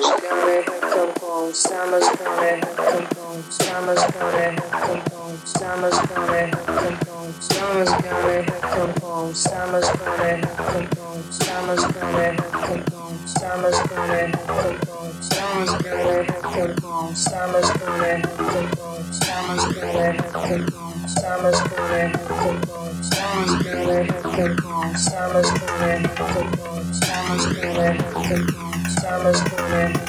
Summer's 0.00 0.20
gonna 0.20 0.62
have 0.62 0.80
come 0.80 1.12
home. 1.20 1.52
Summer's 1.52 2.08
gonna 2.08 2.66
have 2.66 2.76
come 2.76 3.06
home. 3.16 3.42
Summer's 3.50 4.04
gonna 4.12 4.50
have 4.52 4.70
come 4.70 5.00
home. 5.10 5.36
Summer's 5.44 5.98
gonna 5.98 6.38
have 6.38 6.66
come 6.66 6.96
home. 7.08 7.34
Summer's 7.40 7.90
gonna 7.90 8.42
have 8.44 8.62
come 8.62 8.94
home. 9.02 9.34
Summer's 9.34 9.90
gonna 9.90 10.28
have 10.28 10.60
come 10.62 10.86
home. 10.96 11.22
Summer's 11.32 11.84
gonna 11.84 12.30
have 12.30 12.52
come 12.52 12.84
home. 12.92 13.26
Summer's 13.26 13.78
gonna 13.88 14.22
have 14.22 14.46
come 14.46 14.76
home. 14.86 15.14
Summer's 15.20 15.72
gonna 15.72 16.22
have 16.22 16.42
come 16.42 16.76
home. 16.78 17.14
Summer's 17.16 17.70
gonna 17.72 18.12
have 18.14 18.22
come 18.22 18.72
home. 18.78 19.12
Summer's 19.18 19.60
gonna 19.68 19.98
have 19.98 20.32
come 20.32 20.62
home. 20.68 21.08
Summer's 21.08 21.60
gonna 21.60 21.98
have 21.98 22.28
come 22.28 22.62
home. 22.68 23.02
Summer's 23.02 23.62
gonna 23.64 24.04
have 24.04 24.22
come 24.22 24.58
home. 24.58 24.96
Summer's 24.96 25.50
gonna 25.50 25.98
have 25.98 26.16
come 26.16 26.52
home. 26.58 26.92
Summer's 26.94 27.46
gonna 27.46 27.92
have 27.92 28.14
come 28.14 28.48
home. 28.54 28.67
Summer's 28.88 29.42
gonna 29.42 29.68
have 29.68 30.08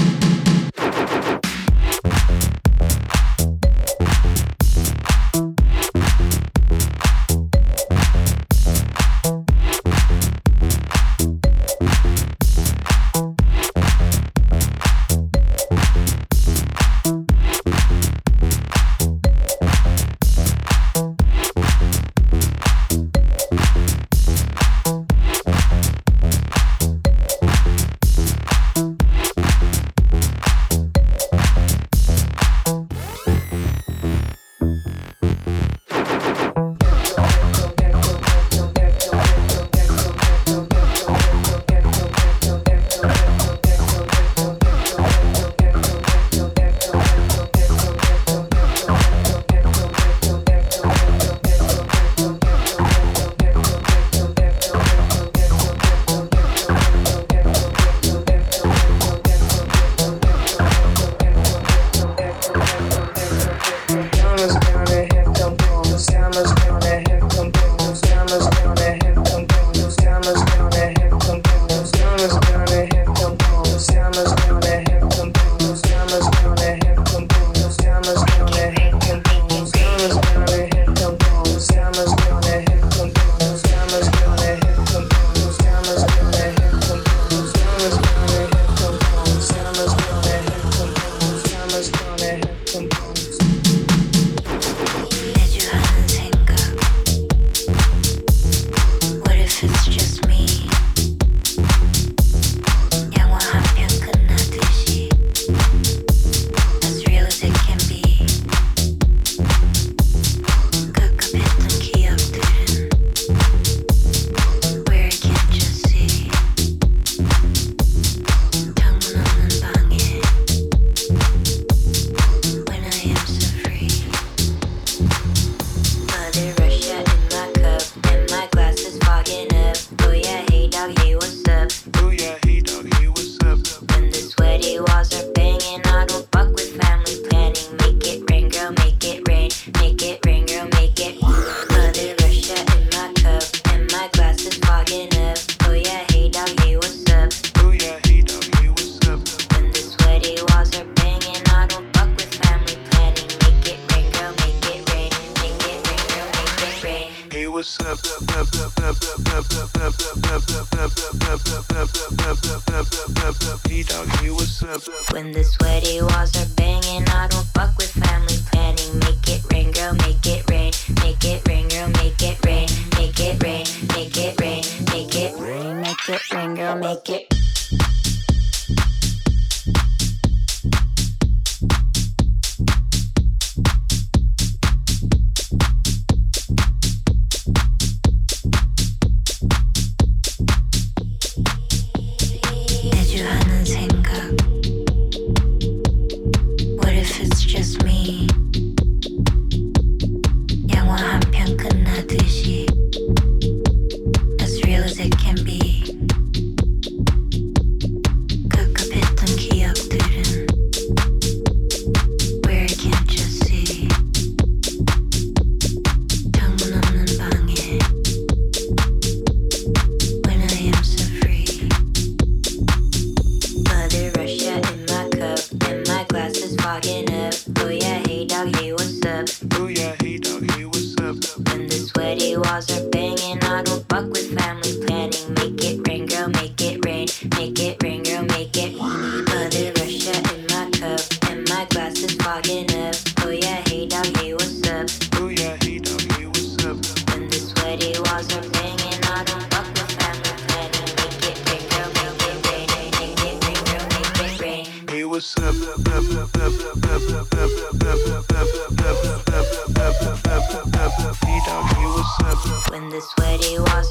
make 176.81 177.09
it. 177.09 177.40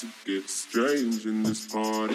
to 0.00 0.06
get 0.24 0.48
strange 0.48 1.26
in 1.26 1.42
this 1.42 1.66
party. 1.66 2.14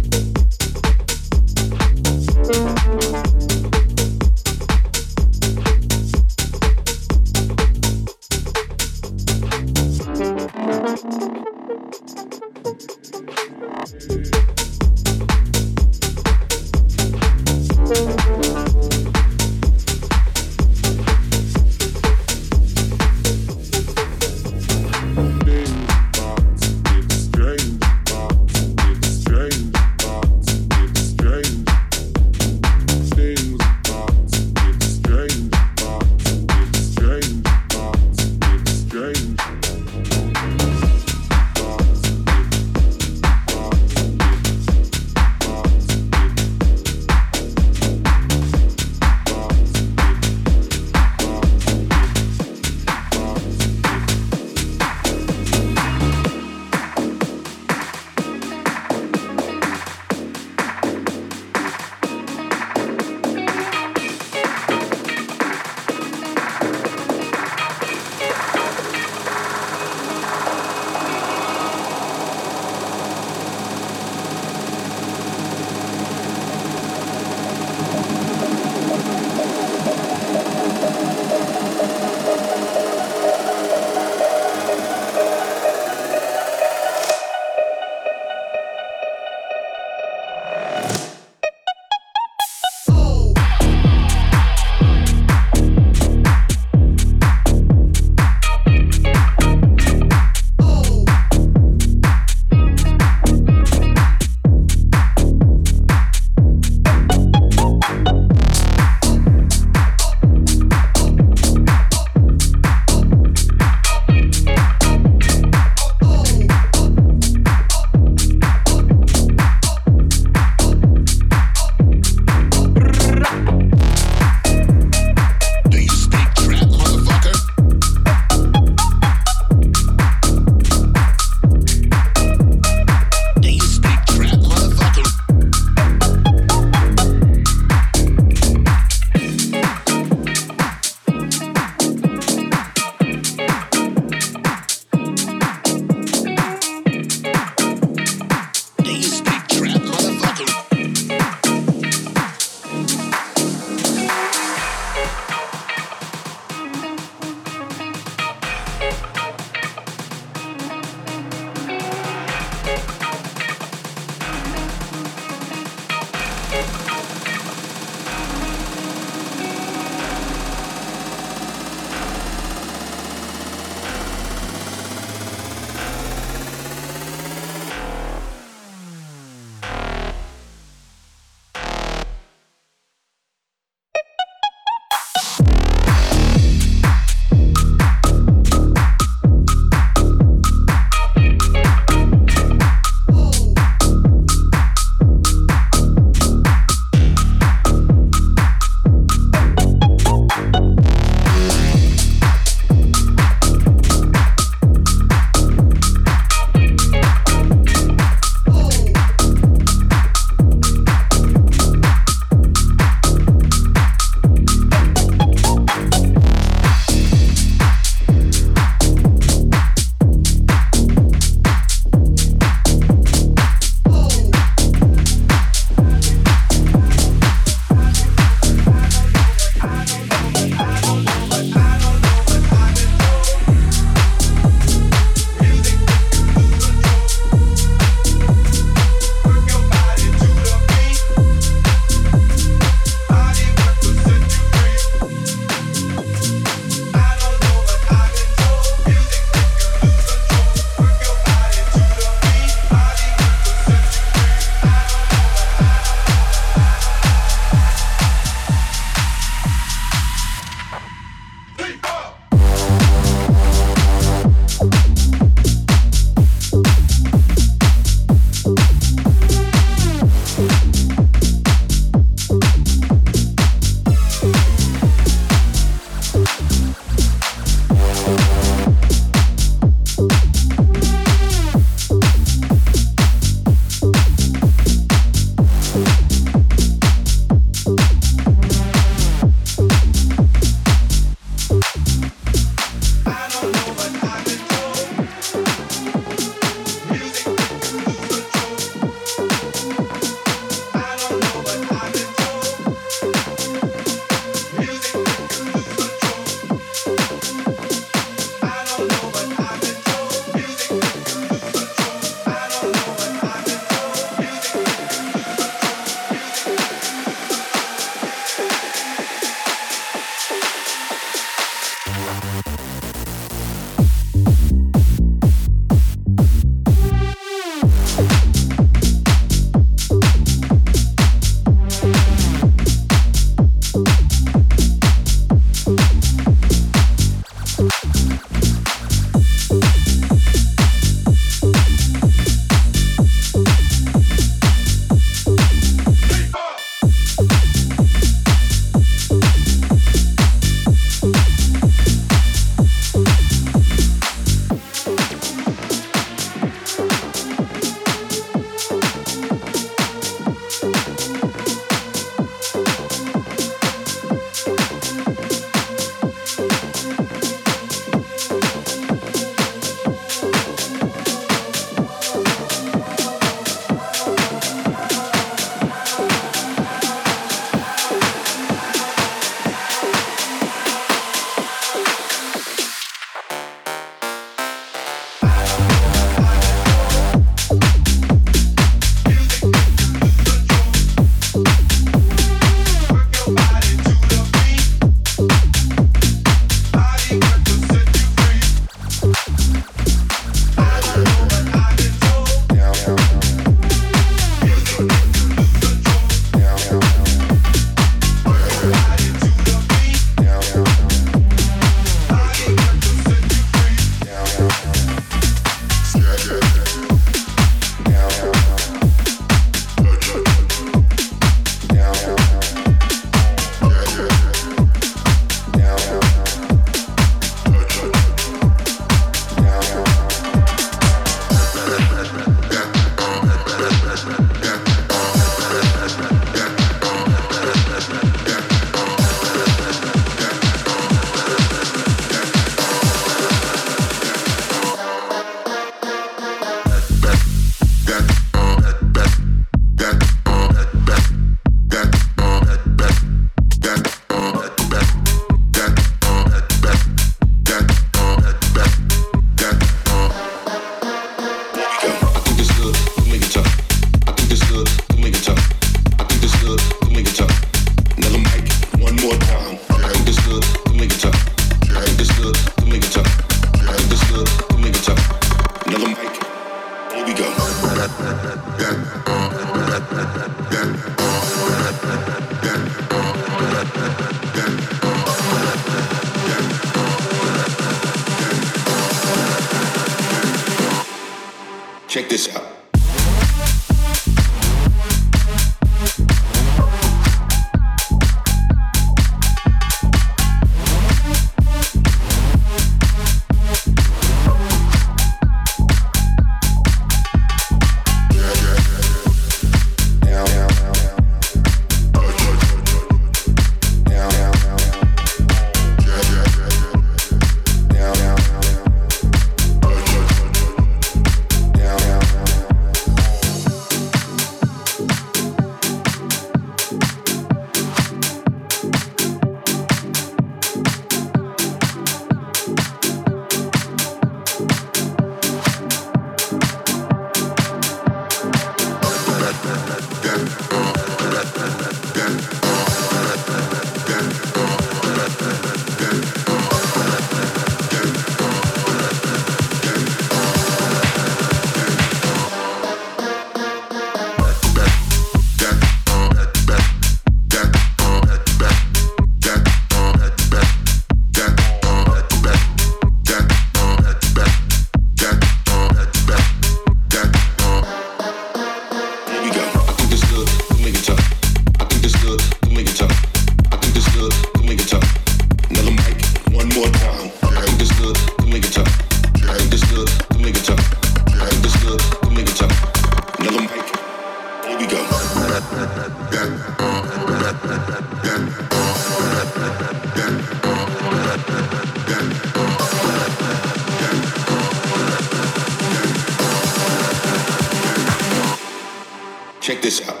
Down, 599.51 599.61
this 599.61 599.81
down. 599.81 600.00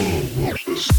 slow, 0.00 0.44
watch 0.44 0.64
this. 0.64 0.90